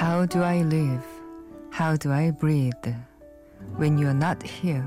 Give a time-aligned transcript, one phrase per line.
[0.00, 1.04] How do I live?
[1.70, 2.94] How do I breathe?
[3.76, 4.84] When you're not here,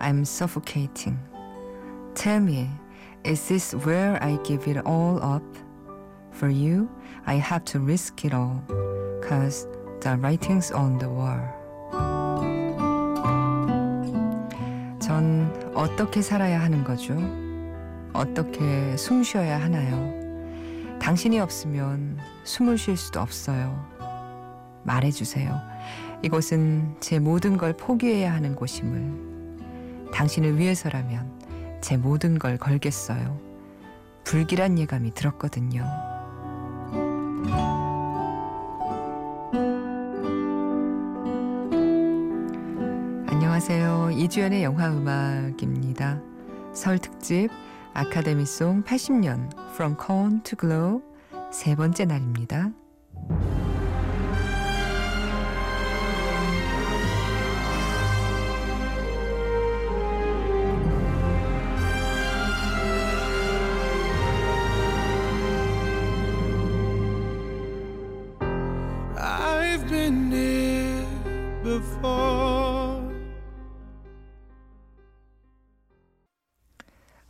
[0.00, 1.18] I'm suffocating.
[2.14, 2.68] Tell me,
[3.24, 5.42] is this where I give it all up?
[6.32, 6.88] For you,
[7.26, 8.62] I have to risk it all,
[9.22, 9.66] cause
[10.00, 11.40] the writing's on the wall.
[15.00, 17.16] 전 어떻게 살아야 하는 거죠?
[18.12, 19.96] 어떻게 숨 쉬어야 하나요?
[20.98, 23.89] 당신이 없으면 숨을 쉴 수도 없어요.
[24.83, 25.59] 말해주세요.
[26.23, 30.11] 이곳은 제 모든 걸 포기해야 하는 곳임을.
[30.13, 33.39] 당신을 위해서라면 제 모든 걸 걸겠어요.
[34.23, 35.83] 불길한 예감이 들었거든요.
[43.27, 44.11] 안녕하세요.
[44.13, 46.21] 이주연의 영화 음악입니다.
[46.73, 47.49] 설 특집
[47.93, 51.01] 아카데미송 80년 From Corn to Glow
[51.51, 52.71] 세 번째 날입니다.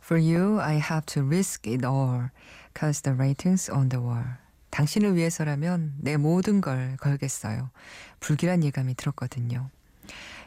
[0.02, 2.30] For you, I have to risk it all,
[2.74, 4.24] cause the rating's on the wall.
[4.70, 7.70] 당신을 위해서라면 내 모든 걸 걸겠어요.
[8.20, 9.70] 불길한 예감이 들었거든요.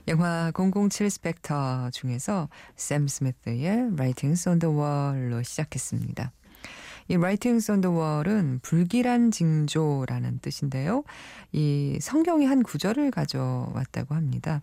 [0.07, 6.31] 영화 007 스펙터 중에서 샘 스미스의 Writings on the Wall로 시작했습니다.
[7.07, 7.17] 이
[7.71, 11.03] on the Wall은 불길한 징조라는 뜻인데요.
[11.51, 14.61] 이 성경의 한 구절을 가져왔다고 합니다.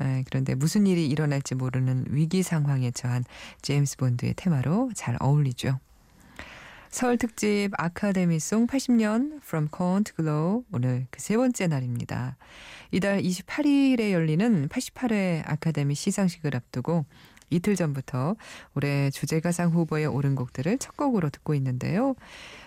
[0.00, 3.24] 에, 그런데 무슨 일이 일어날지 모르는 위기 상황에 처한
[3.62, 5.78] 제임스 본드의 테마로 잘 어울리죠.
[6.92, 12.36] 서울 특집 아카데미송 80년 From Corn to Glow 오늘 그 세 번째 날입니다.
[12.90, 17.06] 이달 28일에 열리는 88회 아카데미 시상식을 앞두고
[17.48, 18.36] 이틀 전부터
[18.74, 22.14] 올해 주제가상 후보에 오른 곡들을 첫 곡으로 듣고 있는데요.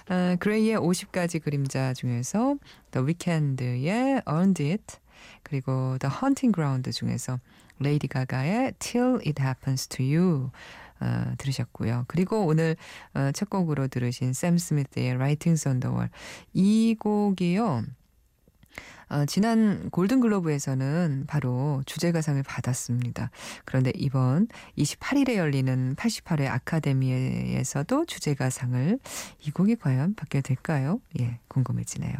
[0.07, 2.55] 아, 그레이의 50가지 그림자 중에서
[2.91, 4.97] The Weeknd의 Earned It
[5.43, 7.39] 그리고 The Hunting Ground 중에서
[7.77, 10.49] 레이디 가가의 Till It Happens to You
[11.01, 12.05] 어, 들으셨고요.
[12.07, 12.75] 그리고 오늘
[13.13, 16.09] 어, 첫 곡으로 들으신 샘 스미스의 Writings on the Wall
[16.53, 17.83] 이 곡이요.
[19.09, 23.29] 어, 지난 골든글로브에서는 바로 주제가상을 받았습니다.
[23.65, 28.99] 그런데 이번 28일에 열리는 88회 아카데미에서도 주제가상을
[29.41, 30.99] 이 곡이 과연 받게 될까요?
[31.19, 32.13] 예, 궁금해지네요.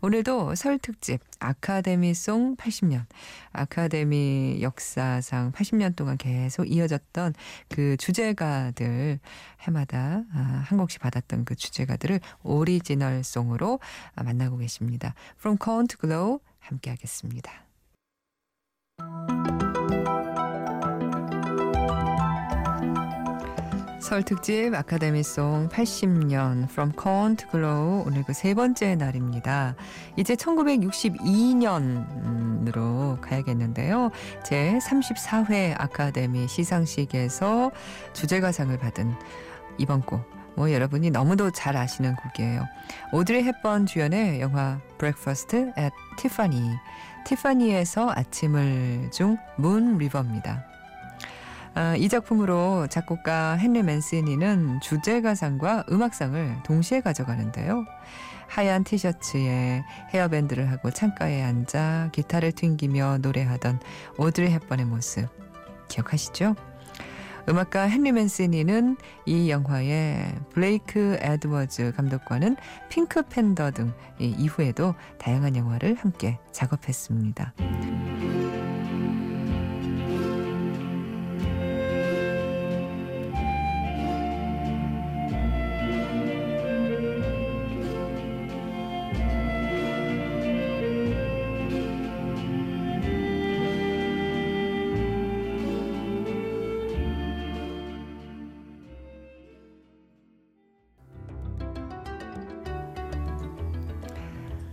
[0.00, 3.04] 오늘도 설 특집 아카데미송 80년
[3.52, 7.34] 아카데미 역사상 80년 동안 계속 이어졌던
[7.68, 9.18] 그 주제가들
[9.62, 13.80] 해마다 아, 한 곡씩 받았던 그 주제가들을 오리지널 송으로
[14.14, 15.14] 아, 만나고 계십니다.
[15.38, 17.52] From Corn to Glow 함께 하겠습니다.
[24.00, 29.76] 설 특집 아카데미송 80년 From Corn to Glow 오늘 그 세 번째 날입니다.
[30.16, 34.10] 이제 1962년으로 가야겠는데요.
[34.44, 37.72] 제 34회 아카데미 시상식에서
[38.14, 39.12] 주제가상을 받은
[39.78, 40.35] 이번 곡.
[40.56, 42.66] 뭐 여러분이 너무도 잘 아시는 곡이에요.
[43.12, 46.76] 오드리 헵번 주연의 영화 Breakfast at Tiffany.
[47.26, 50.64] 티파니에서 아침을 중 문 리버입니다.
[51.74, 57.84] 아, 이 작품으로 작곡가 헨리 맨시니는 주제가상과 음악상을 동시에 가져가는데요.
[58.48, 63.80] 하얀 티셔츠에 헤어밴드를 하고 창가에 앉아 기타를 튕기며 노래하던
[64.18, 65.28] 오드리 헵번의 모습
[65.88, 66.54] 기억하시죠?
[67.48, 72.56] 음악가 헨리 맨시니는 이 영화의 블레이크 에드워즈 감독과는
[72.88, 77.54] 핑크 팬더 등 이후에도 다양한 영화를 함께 작업했습니다.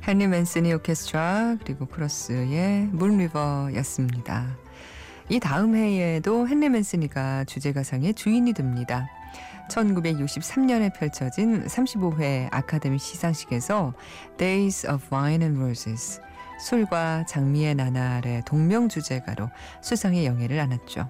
[0.06, 4.58] 헨리 맨스니 오케스트라 그리고 크로스의 문리버였습니다.
[5.30, 9.08] 이 다음 해에도 헨리 맨스니가 주제가상의 주인이 됩니다.
[9.70, 13.94] 1963년에 펼쳐진 35회 아카데미 시상식에서
[14.38, 16.20] Days of Wine and Roses
[16.60, 19.50] 술과 장미의 나날의 동명 주제가로
[19.82, 21.08] 수상의 영예를 안았죠.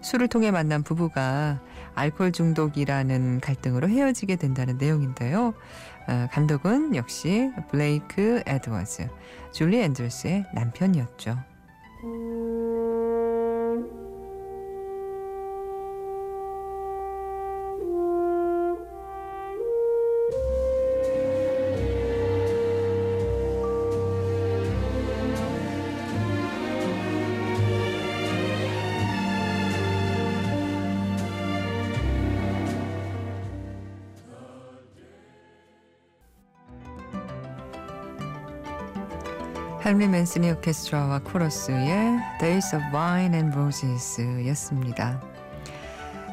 [0.00, 1.60] 술을 통해 만난 부부가
[1.94, 5.54] 알코올 중독이라는 갈등으로 헤어지게 된다는 내용인데요.
[6.08, 9.08] 어, 감독은 역시 블레이크 에드워즈,
[9.52, 11.38] 줄리 앤들스의 남편이었죠.
[39.92, 45.20] 헨리 맨슨이 오케스트라와 코러스의 Days of Wine and Roses 였습니다.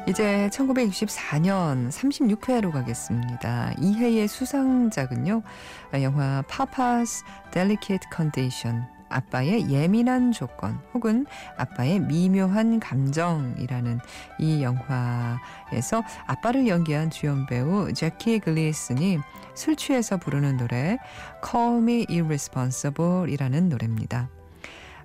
[0.08, 3.74] 이제 1964년 36회로 가겠습니다.
[3.76, 5.42] 2회의 수상작은요.
[6.00, 7.22] 영화 Papa's
[7.52, 11.26] Delicate Condition 아빠의 예민한 조건 혹은
[11.58, 14.00] 아빠의 미묘한 감정이라는
[14.38, 19.18] 이 영화에서 아빠를 연기한 주연 배우 제키 글리슨이
[19.54, 20.98] 술 취해서 부르는 노래
[21.44, 24.30] Call Me Irresponsible 이라는 노래입니다.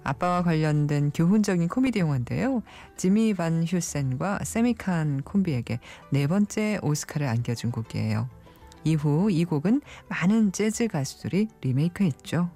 [0.04, 2.62] 아빠와 관련된 교훈적인 코미디 영화인데요.
[2.96, 5.80] 지미 반 휴센과 세미칸 콤비에게
[6.12, 8.30] 네 번째 오스카를 안겨준 곡이에요.
[8.84, 12.52] 이후 이 곡은 많은 재즈 가수들이 리메이크했죠.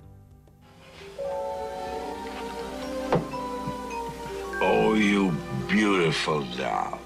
[4.91, 5.29] Oh, you
[5.67, 6.97] beautiful doll.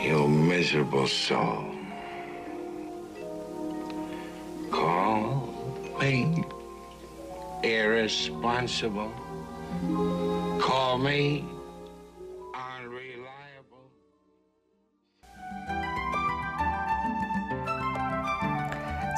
[0.00, 1.76] You miserable soul.
[4.70, 5.44] Call
[6.00, 6.42] me
[7.62, 9.12] irresponsible.
[10.58, 11.44] Call me.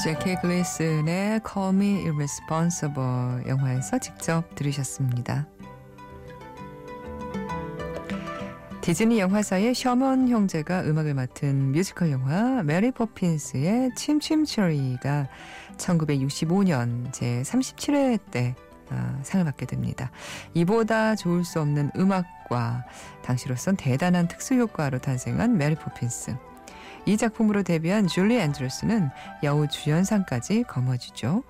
[0.03, 5.47] 제키 글리슨의 Call Me Irresponsible 영화에서 직접 들으셨습니다.
[8.81, 15.29] 디즈니 영화사의 셔먼 형제가 음악을 맡은 뮤지컬 영화 메리 포핀스의 Chim Chim Cher-ee가
[15.77, 18.55] 1965년 제 37회 때
[18.91, 20.11] 어, 상을 받게 됩니다.
[20.55, 22.87] 이보다 좋을 수 없는 음악과
[23.23, 26.35] 당시로선 대단한 특수 효과로 탄생한 메리 포핀스.
[27.05, 29.11] 이 작품으로 데뷔한 줄리 앤드루스는
[29.43, 31.43] 여우 주연상까지 거머쥐죠.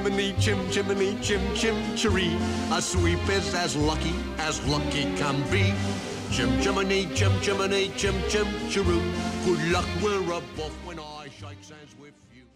[0.00, 2.34] Chim chimney, chim chimney, chim chim chiree.
[2.72, 5.74] A sweep is as lucky as lucky can be.
[6.30, 9.02] Chim chimney, chim chimney, chim chim chiroo.
[9.44, 12.46] Good luck, we're above when I shake hands with you.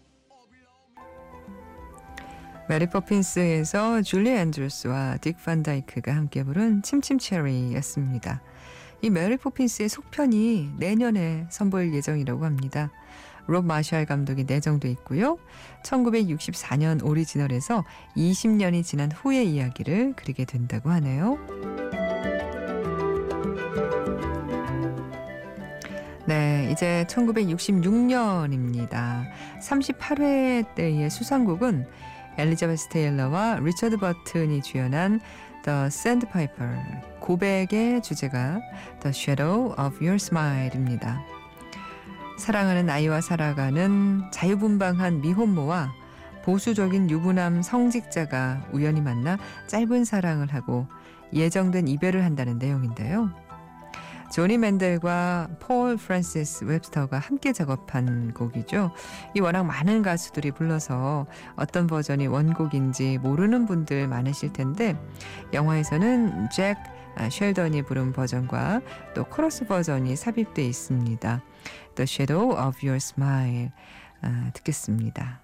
[2.67, 8.41] 메리 포핀스에서 줄리 앤드루스와 딕 반다이크가 함께 부른 침침체리였습니다.
[9.03, 12.89] 이 메리 포핀스의 속편이 내년에 선보일 예정이라고 합니다.
[13.47, 15.37] 롭 마샬 감독이 내정돼 있고요.
[15.83, 17.83] 1964년 오리지널에서
[18.15, 21.37] 20년이 지난 후의 이야기를 그리게 된다고 하네요.
[26.27, 29.29] 네, 이제 1966년입니다.
[29.61, 31.85] 38회 때의 수상곡은
[32.37, 35.21] 엘리자베스 테일러와 리처드 버튼이 주연한
[35.63, 36.77] The Sandpiper
[37.19, 38.59] 고백의 주제가
[39.01, 41.34] The Shadow of Your Smile입니다.
[42.37, 45.93] 사랑하는 아이와 살아가는 자유분방한 미혼모와
[46.43, 49.37] 보수적인 유부남 성직자가 우연히 만나
[49.67, 50.87] 짧은 사랑을 하고
[51.33, 53.31] 예정된 이별을 한다는 내용인데요.
[54.31, 58.91] 조니 맨델과 폴 프란시스 웹스터가 함께 작업한 곡이죠.
[59.33, 61.25] 이 워낙 많은 가수들이 불러서
[61.55, 64.99] 어떤 버전이 원곡인지 모르는 분들 많으실 텐데
[65.53, 66.77] 영화에서는 잭
[67.31, 68.81] 쉘던이 부른 버전과
[69.15, 71.41] 또 코러스 버전이 삽입돼 있습니다.
[71.95, 73.71] The Shadow of Your Smile
[74.21, 75.41] 아, 듣겠습니다.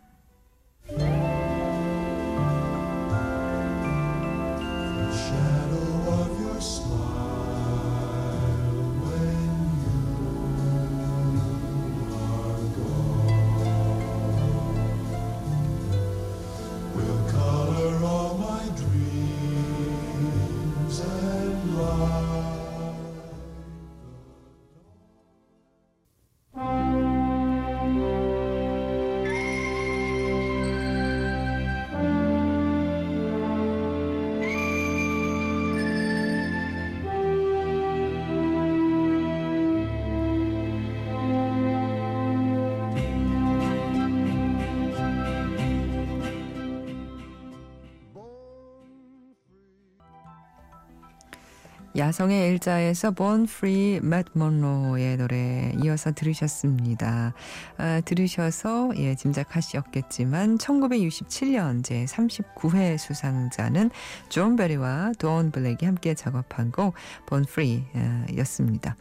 [52.02, 57.36] 야성의 엘자에서 Born Free Matt Monro의 노래 이어서 들으셨습니다.
[57.78, 63.92] 아, 들으셔서 예, 짐작하셨겠지만 1967년 제 39회 수상자는
[64.30, 66.96] 존 베리와 돈 블랙이 함께 작업한 곡
[67.30, 68.96] Born Free 아, 였습니다.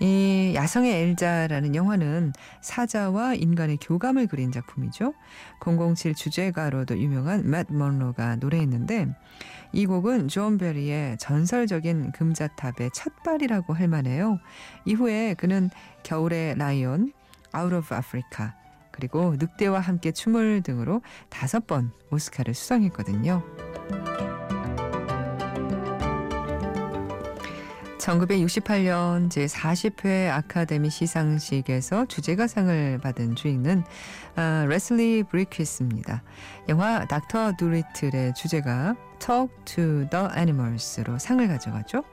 [0.00, 5.14] 이 야성의 엘자라는 영화는 사자와 인간의 교감을 그린 작품이죠.
[5.60, 9.08] 007 주제가로도 유명한 맷 먼로가 노래했는데
[9.76, 14.38] 이 곡은 존 베리의 전설적인 금자탑의 첫발이라고 할 만해요.
[14.86, 15.68] 이후에 그는
[16.02, 17.12] 겨울의 라이온,
[17.52, 18.54] Out of Africa,
[18.90, 23.42] 그리고 늑대와 함께 춤을 등으로 다섯 번 오스카를 수상했거든요.
[28.06, 33.82] 1968년 제40회 아카데미 시상식에서 주제가상을 받은 주인은
[34.36, 36.22] 아, 레슬리 브리커스입니다.
[36.68, 42.04] 영화 닥터 두리틀의 주제가 Talk to the Animals로 상을 가져가죠.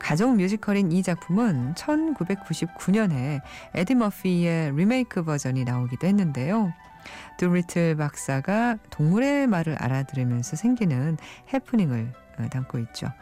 [0.00, 3.40] 가족 뮤지컬인 이 작품은 1999년에
[3.74, 6.72] 에디 머피의 리메이크 버전이 나오기도 했는데요.
[7.36, 11.16] 두리틀 박사가 동물의 말을 알아들으면서 생기는
[11.52, 13.12] 해프닝을 어, 담고 있죠.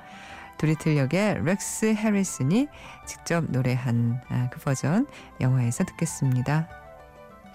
[0.57, 2.67] 도리틀 역의 렉스 해리슨이
[3.05, 5.07] 직접 노래한 아, 그 버전
[5.39, 6.69] 영화에서 듣겠습니다.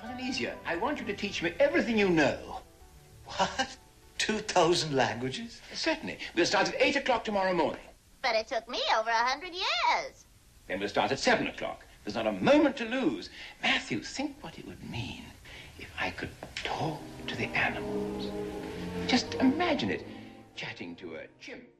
[0.01, 2.61] Polynesia, I want you to teach me everything you know.
[3.27, 3.79] What?
[4.19, 5.61] 2,000 languages?
[5.75, 6.19] Certainly.
[6.35, 7.83] We'll start at 8 o'clock tomorrow morning.
[8.23, 10.27] But it took me over a hundred years.
[10.67, 11.85] Then we'll start at 7 o'clock.
[12.05, 13.31] There's not a moment to lose.
[13.63, 15.25] Matthew, think what it would mean
[15.79, 16.31] if I could
[16.65, 18.31] talk to the animals.
[19.07, 20.07] Just imagine it
[20.57, 21.65] chatting to a chimp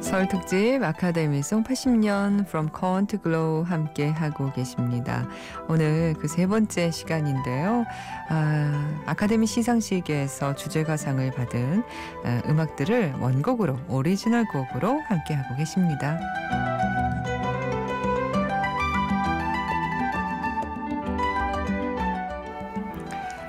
[0.00, 5.26] 설 특집 아카데미송 80년 From Corn to Glow 함께 하고 계십니다.
[5.68, 7.84] 오늘 그 세 번째 시간인데요.
[8.30, 11.82] 아, 아카데미 시상식에서 주제가상을 받은
[12.24, 16.18] 아, 음악들을 원곡으로 오리지널 곡으로 함께 하고 계십니다.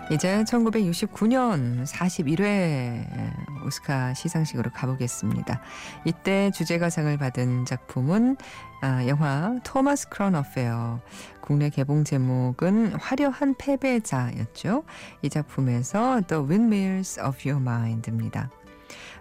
[0.10, 5.62] 이제 1969년 41회 오스카 시상식으로 가보겠습니다.
[6.06, 8.38] 이때 주제가상을 받은 작품은
[8.82, 11.02] 아, 영화 토마스 크라운 Affair.
[11.42, 14.86] 국내 개봉 제목은 화려한 패배자였죠.
[15.24, 18.50] 이 작품에서 The Windmills of Your Mind입니다.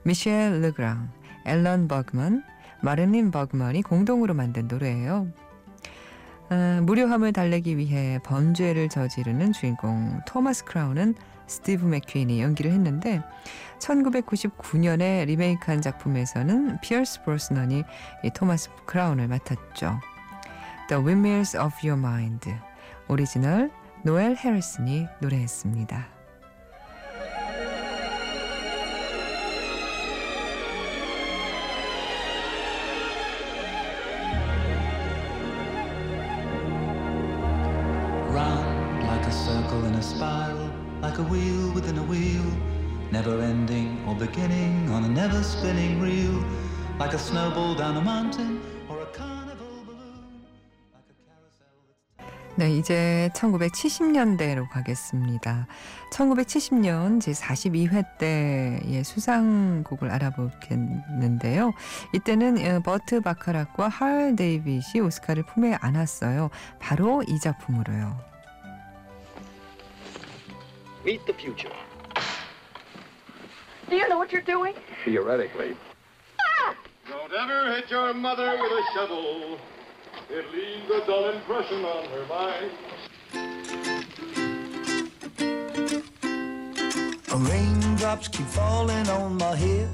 [0.05, 1.11] 미셸 르그랑,
[1.47, 2.45] 앨런 버그먼,
[2.83, 5.27] 마릴린 버그먼이 공동으로 만든 노래예요.
[6.49, 11.15] 아, 무료함을 달래기 위해 범죄를 저지르는 주인공 토마스 크라운은
[11.47, 13.23] 스티브 맥퀸이 연기를 했는데
[13.79, 17.85] 1999년에 리메이크한 작품에서는 피어스 브로스넌이
[18.25, 20.01] 이 토마스 크라운을 맡았죠.
[20.89, 22.53] The Windmills of Your Mind
[23.09, 23.71] 오리지널
[24.03, 26.16] 노엘 해리슨이 노래했습니다.
[40.07, 40.71] Spiral,
[41.03, 42.45] like a wheel within a wheel,
[43.11, 46.45] never ending or beginning on a never spinning reel,
[46.99, 50.47] like a snowball down a mountain or a carnival balloon,
[50.95, 51.67] like a carousel
[52.19, 52.57] that's.
[52.57, 55.67] 네, 이제 1970년대로 가겠습니다.
[56.13, 61.73] 1970년 제 42회 때의 수상곡을 알아보겠는데요.
[62.15, 66.51] 이때는 어, 버트 바카락과 할 데이빗이 오스카를 품에 안았어요.
[66.79, 68.36] 바로 이 작품으로요.
[71.07, 71.71] Meet the future.
[73.89, 74.75] Do you know what you're doing?
[75.05, 75.77] Theoretically.
[76.59, 76.75] Ah!
[77.09, 79.57] Don't ever hit your mother with a shovel.
[80.29, 82.73] It leaves a dull impression on her mind.
[87.49, 89.89] Raindrops keep falling on my head.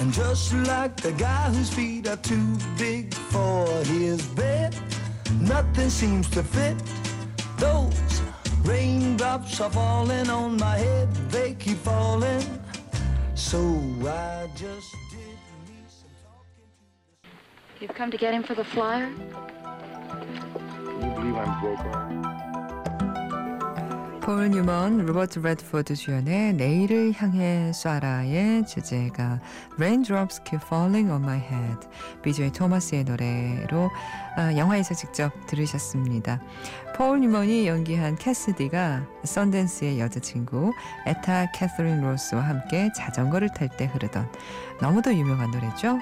[0.00, 4.74] And just like the guy whose feet are too big for his bed,
[5.40, 6.76] nothing seems to fit.
[8.66, 12.42] Those raindrops are falling on my head, they keep falling.
[13.34, 13.58] So
[14.04, 17.30] I just did me some talking.
[17.80, 19.12] You've come to get him for the flyer?
[20.74, 22.25] Can you believe I'm broke?
[24.26, 29.38] 폴 뉴먼, 로버트 레드포드 주연의 내일을 향해 쏴라의 주제가
[29.76, 31.86] Raindrops Keep Falling on My Head
[32.24, 33.88] 비조의 토마스의 노래로
[34.36, 36.40] 아, 영화에서 직접 들으셨습니다.
[36.96, 40.72] 폴 뉴먼이 연기한 캐스디가 썬댄스의 여자친구
[41.06, 44.28] 에타 캐서린 로스와 함께 자전거를 탈 때 흐르던
[44.80, 46.00] 너무도 유명한 노래죠.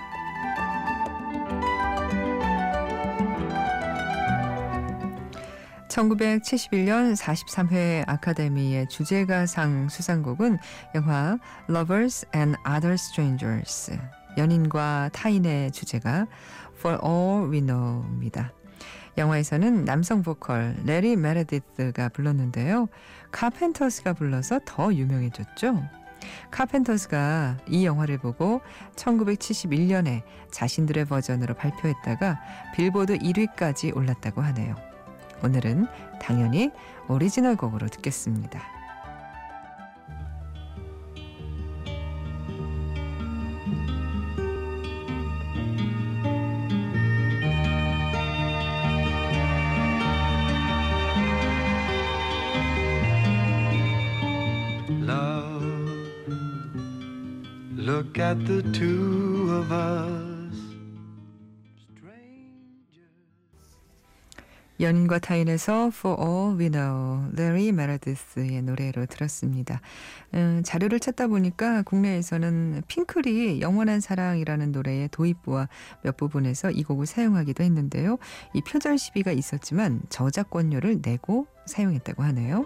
[5.94, 10.58] 1971년 43회 아카데미의 주제가상 수상곡은
[10.96, 11.38] 영화
[11.70, 13.96] Lovers and Other Strangers
[14.36, 16.26] 연인과 타인의 주제가
[16.78, 18.52] For All We Know입니다.
[19.16, 22.88] 영화에서는 남성 보컬 레리 메르디스가 불렀는데요.
[23.30, 25.80] 카펜터스가 불러서 더 유명해졌죠.
[26.50, 28.62] 카펜터스가 이 영화를 보고
[28.96, 32.40] 1971년에 자신들의 버전으로 발표했다가
[32.74, 34.93] 빌보드 1위까지 올랐다고 하네요.
[35.42, 35.86] 오늘은
[36.20, 36.70] 당연히
[37.08, 38.62] 오리지널 곡으로 듣겠습니다.
[55.06, 55.62] Love,
[57.76, 60.14] look at the two of us.
[64.80, 69.80] 연인과 타인에서 For All We Know, 레리 메르디스의 노래로 들었습니다.
[70.34, 75.68] 음, 자료를 찾다 보니까 국내에서는 핑클이 영원한 사랑이라는 노래의 도입부와
[76.02, 78.18] 몇 부분에서 이 곡을 사용하기도 했는데요.
[78.52, 82.64] 이 표절 시비가 있었지만 저작권료를 내고 사용했다고 하네요.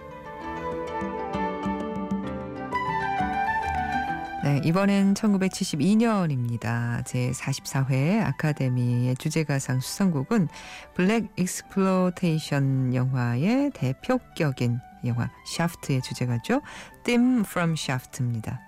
[4.49, 7.05] 네, 이번엔 1972년입니다.
[7.05, 10.49] 제44회 아카데미의 주제가상 수상곡은
[10.95, 16.62] Blaxploitation 영화의 대표격인 영화 샤프트의 주제가죠.
[17.05, 18.59] Theme from Shaft입니다.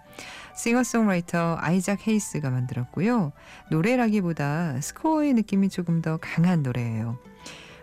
[0.54, 3.32] 싱어송라이터 아이작 헤이스가 만들었고요.
[3.70, 7.16] 노래라기보다 스코어의 느낌이 조금 더 강한 노래예요.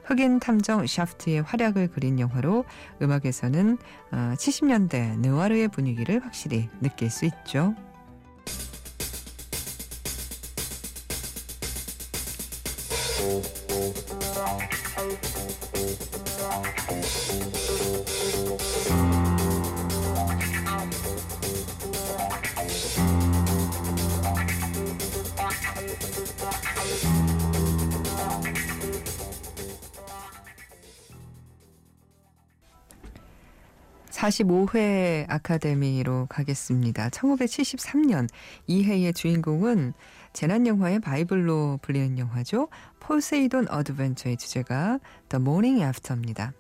[0.04, 2.64] 흑인 탐정 샤프트의 활약을 그린 영화로
[3.02, 3.80] 음악에서는
[4.12, 7.74] 70년대 느와르의 분위기를 확실히 느낄 수 있죠.
[34.18, 37.10] 45회 아카데미로 가겠습니다.
[37.10, 38.28] 1973년
[38.66, 39.94] 이 해의 주인공은
[40.34, 42.70] 재난 영화의 바이블로 불리는 영화죠.
[43.00, 45.00] 포세이돈 Adventure의 주제가
[45.30, 46.54] The Morning After입니다.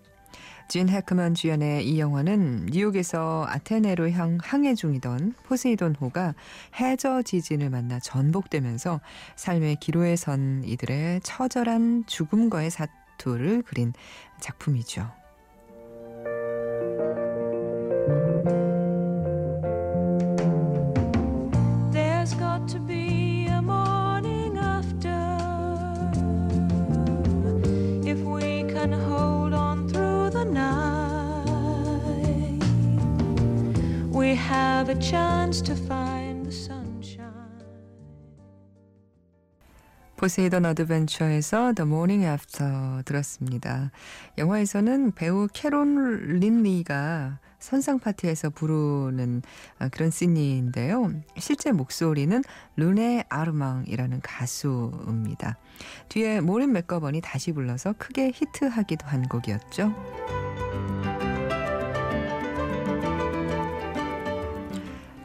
[0.69, 6.35] 진 해크만 주연의 이 영화는 뉴욕에서 아테네로 향 항해 중이던 포세이돈호가
[6.75, 8.99] 해저 지진을 만나 전복되면서
[9.35, 13.93] 삶의 기로에 선 이들의 처절한 죽음과의 사투를 그린
[14.41, 15.09] 작품이죠.
[34.47, 37.27] Have a chance to find the sunshine.
[40.15, 43.91] 포세이돈 어드벤처에서 The Morning After 들었습니다.
[44.37, 49.41] 영화에서는 배우 캐롤 린리가 선상 파티에서 부르는
[49.91, 51.11] 그런 씬인데요.
[51.37, 52.41] 실제 목소리는
[52.77, 55.57] 르네 아르망이라는 가수입니다.
[56.09, 59.93] 뒤에 모린 맥거번이 다시 불러서 크게 히트하기도 한 곡이었죠.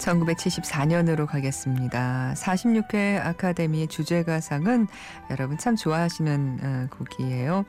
[0.03, 2.35] 1974년으로 가겠습니다.
[2.37, 4.88] 46회 아카데미 주제가상은
[5.31, 7.65] 여러분 참 좋아하시는 어, 곡이에요.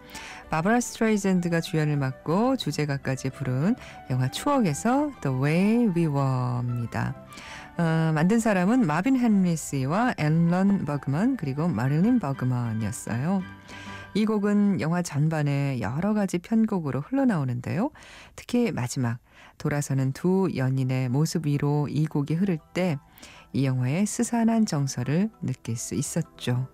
[0.50, 3.76] 바브라 스트레이젠드가 주연을 맡고 주제가까지 부른
[4.10, 7.15] 영화 추억에서 The Way We Were입니다.
[7.78, 13.41] 어, 만든 사람은 마빈 헨리스와 앨런 버그먼 그리고 마릴린 버그먼이었어요.
[14.15, 17.89] 이 곡은 영화 전반에 여러 가지 편곡으로 흘러나오는데요.
[18.36, 19.17] 특히 마지막
[19.58, 22.98] 돌아서는 두 연인의 모습 위로 이 곡이 흐를 때
[23.54, 26.68] 이 영화의 스산한 정서를 느낄 수 있었죠.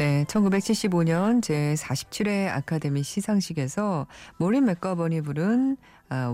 [0.00, 4.06] 네, 1975년 제47회 아카데미 시상식에서
[4.38, 5.76] 모린 맥거번이 부른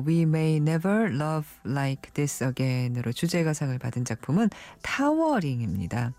[0.07, 4.51] We May Never Love Like This Again으로 주제가상을 받은 작품은
[4.83, 6.13] 타워링입니다.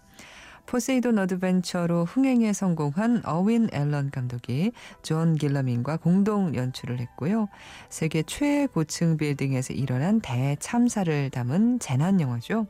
[0.65, 7.47] 포세이돈 어드벤처로 흥행에 성공한 어윈 앨런 감독이 존 길러민과 공동 연출을 했고요.
[7.88, 12.67] 세계 최고층 빌딩에서 일어난 대참사를 담은 재난 영화죠.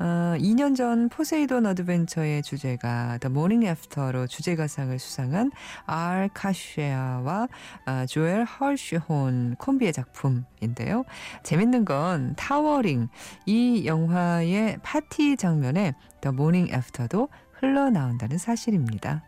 [0.00, 5.50] 어, 2년 전 포세이돈 어드벤처의 주제가 The Morning After로 주제가상을 수상한
[5.86, 7.48] 알 카샤와
[7.86, 11.04] 어, 조엘 허쉬혼 콤비의 작품인데요.
[11.42, 13.08] 재밌는 건 타워링
[13.46, 17.28] 이 영화의 파티 장면에 The Morning After도
[17.60, 19.27] 흘러나온다는 사실입니다.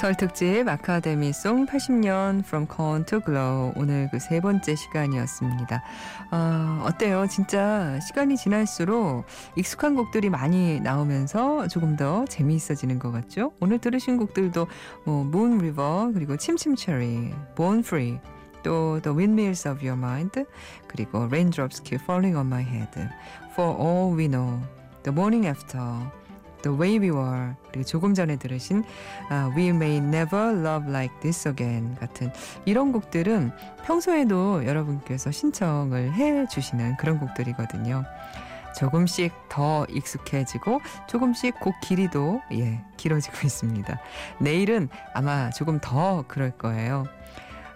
[0.00, 5.82] 설 특집 아카데미송 80년 From Corn to Glow 오늘 그 세 번째 시간이었습니다.
[6.30, 7.26] 어, 어때요?
[7.26, 13.52] 진짜 시간이 지날수록 익숙한 곡들이 많이 나오면서 조금 더 재미있어지는 것 같죠?
[13.60, 14.68] 오늘 들으신 곡들도
[15.04, 18.20] 뭐 Moon River 그리고 침침 체리, Born Free
[18.62, 20.46] 또 The Windmills of Your Mind
[20.88, 23.06] 그리고 Raindrops Keep Falling on My Head
[23.52, 24.62] For All We Know
[25.02, 26.10] The Morning After
[26.62, 28.84] The Way We Were 그리고 조금 전에 들으신
[29.30, 32.32] uh, We May Never Love Like This Again 같은
[32.64, 33.52] 이런 곡들은
[33.84, 38.04] 평소에도 여러분께서 신청을 해 주시는 그런 곡들이거든요.
[38.76, 43.98] 조금씩 더 익숙해지고 조금씩 곡 길이도 예 길어지고 있습니다.
[44.38, 47.06] 내일은 아마 조금 더 그럴 거예요.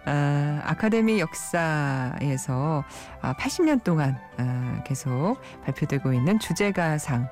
[0.07, 2.85] 아, 아카데미 역사에서
[3.23, 7.29] 아, 80년 동안 아, 계속 발표되고 있는 주제가상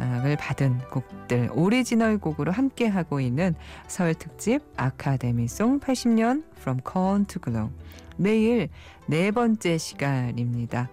[0.00, 3.54] 을 받은 곡들 오리지널 곡으로 함께 하고 있는
[3.86, 7.70] 설 특집 아카데미송 80년 From Corn to Glow
[8.16, 8.68] 내일
[9.06, 10.88] 네 번째 시간입니다.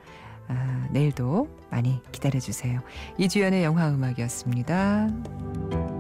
[0.48, 2.82] 아, 내일도 많이 기다려 주세요.
[3.18, 5.91] 이주연의 영화 음악이었습니다.